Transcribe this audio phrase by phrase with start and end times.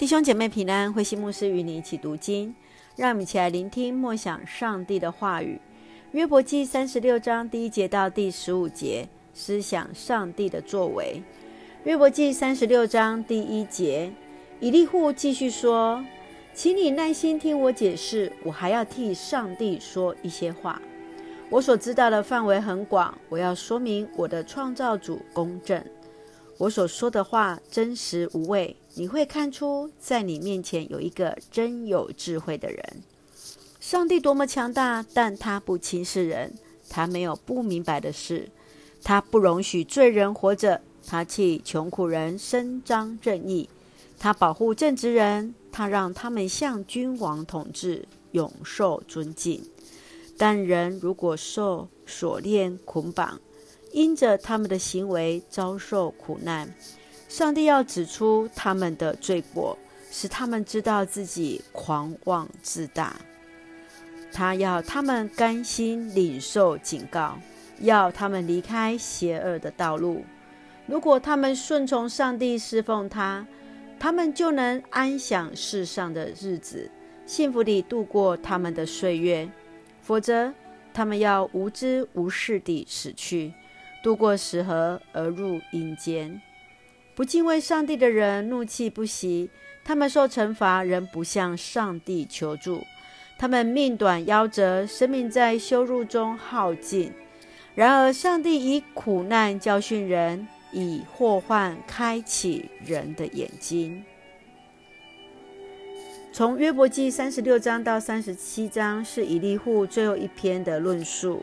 [0.00, 2.54] 弟兄姐妹平安，慧馨牧师与你一起读经，
[2.96, 5.60] 让我们一起来聆听默想上帝的话语。
[6.12, 11.22] 约伯记三十六章第一节到第十五节，思想上帝的作为。
[11.84, 14.10] 约伯记三十六章第一节，
[14.58, 16.02] 以利户继续说
[16.54, 20.80] ：“请你耐心听我解释，我还要替上帝说一些话。
[21.50, 25.84] 我所知道的范围很广，我要说明我的创造主公正。”
[26.60, 33.02] 我所说的话真实无畏，你会看出在你面前有一个真有智慧的人。
[33.80, 36.52] 上帝多么强大，但他不轻视人，
[36.90, 38.50] 他没有不明白的事，
[39.02, 43.70] 他不容许罪人活着，他替穷苦人伸张正义，
[44.18, 49.64] 他保护正直人，他让他们像君王统治，永受尊敬。
[50.36, 53.40] 但人如果受锁链捆绑，
[53.92, 56.72] 因着他们的行为遭受苦难，
[57.28, 59.76] 上帝要指出他们的罪过，
[60.10, 63.16] 使他们知道自己狂妄自大。
[64.32, 67.38] 他要他们甘心领受警告，
[67.80, 70.24] 要他们离开邪恶的道路。
[70.86, 73.46] 如果他们顺从上帝，侍奉他，
[73.98, 76.90] 他们就能安享世上的日子，
[77.26, 79.48] 幸福地度过他们的岁月。
[80.00, 80.52] 否则，
[80.92, 83.52] 他们要无知无识地死去。
[84.02, 86.40] 渡过石河而入阴间，
[87.14, 89.50] 不敬畏上帝的人怒气不息，
[89.84, 92.82] 他们受惩罚仍不向上帝求助，
[93.38, 97.12] 他们命短夭折，生命在羞辱中耗尽。
[97.74, 104.04] 然而，上帝以苦难教训人，以祸患开启人的眼睛。
[106.32, 111.42] 从约伯记三十六章到三十七章是以利户最后一篇的论述。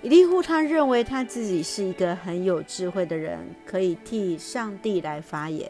[0.00, 5.68] 以利户他认为他自己是一个很有智慧的人，可以替上帝来发言。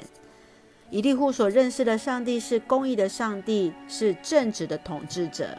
[0.91, 5.57] 以利户所认识的上帝是公义的上帝，是正直的统治者，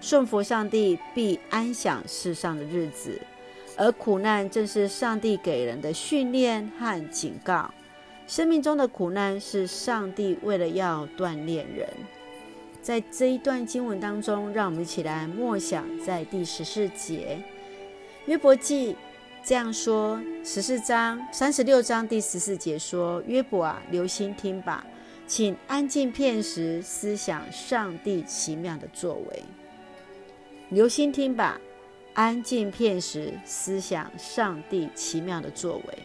[0.00, 3.20] 顺服上帝必安享世上的日子，
[3.76, 7.72] 而苦难正是上帝给人的训练和警告。
[8.28, 11.88] 生命中的苦难是上帝为了要锻炼人。
[12.80, 17.38] 在这一段经文当中，让我们一起来默想，在第十四节。
[18.26, 18.94] 约伯记
[19.44, 24.86] 这样说：十四章三十六章第十四节说：“约伯啊，留心听吧，
[25.26, 29.42] 请安静片时，思想上帝奇妙的作为。
[30.68, 31.60] 留心听吧，
[32.14, 35.98] 安静片时，思想上帝奇妙的作为。”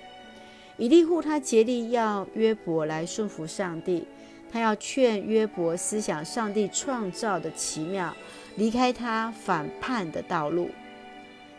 [0.77, 4.07] 以利户他竭力要约伯来顺服上帝，
[4.51, 8.11] 他要劝约伯思想上帝创造的奇妙，
[8.55, 10.71] 离开他反叛的道路。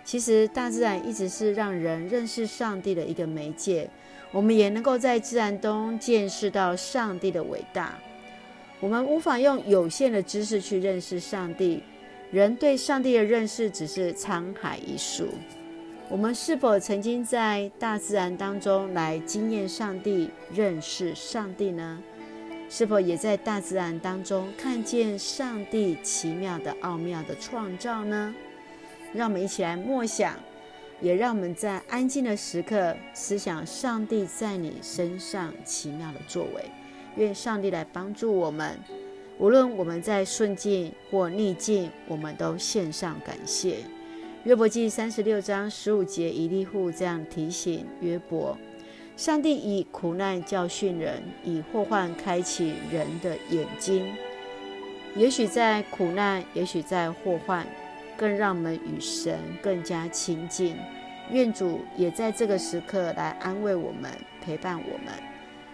[0.09, 3.91] 其实，大自然一直是让人认识上帝的一个媒介。
[4.33, 7.93] 我们也能够在自然中见识到上帝的伟大。
[8.81, 11.83] 我们无法用有限的知识去认识上帝。
[12.31, 15.29] 人对上帝的认识只是沧海一粟。
[16.09, 22.03] 我们是否曾经在大自然当中来经验上帝、认识上帝呢？
[22.71, 28.35] 是否也在大自然当中看见上帝奇妙的奥妙的创造呢？
[29.13, 30.35] 让我们一起来默想，
[31.01, 36.65] 也让我们在安静的时刻思想上帝在你身上奇妙的作为。
[37.17, 38.79] 愿上帝来帮助我们，
[39.39, 43.79] 无论我们在顺境或逆境，我们都献上感谢。
[44.45, 48.57] 约伯记三十六章十五节，以利户这样提醒约伯：
[49.17, 54.15] 上帝以苦难教训人，以祸患开启人的眼睛。
[55.17, 57.67] 也许在苦难，也许在祸患。
[58.19, 60.77] 更让我们与神更加亲近，
[61.31, 64.11] 愿主也在这个时刻来安慰我们、
[64.45, 65.15] 陪伴我们。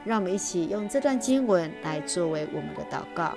[0.04, 3.32] 让我们一起用这段经文来作为我们的祷告。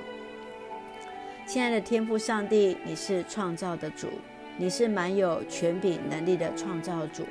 [1.45, 4.09] 亲爱的天父上帝，你是创造的主，
[4.57, 7.25] 你是满有权柄能力的创造主。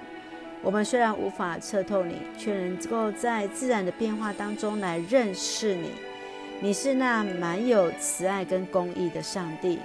[0.62, 5.90] 我们虽然无法测透你，却能够在自然的变化当中来认识你。
[6.62, 9.78] 你是那满有慈爱跟公义的上帝。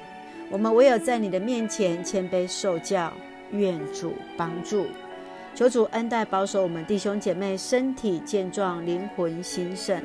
[0.51, 3.13] 我们唯有在你的面前谦卑受教，
[3.53, 4.85] 愿主帮助，
[5.55, 10.03] 求主恩待保守我们弟兄姐妹身体健壮，灵魂兴盛。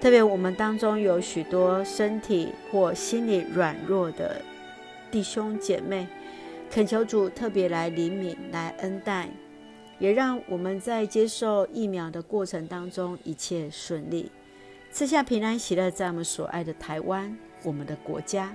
[0.00, 4.40] 特别我们当中有许多身体或心理软弱的
[5.10, 6.08] 弟兄姐妹，
[6.70, 9.28] 恳求主特别来怜悯、来恩待，
[9.98, 14.32] 也让我们在接受疫苗的过程当中一切顺利，
[14.90, 18.54] 赐下平安喜乐，在我们所爱的台湾，我们的国家。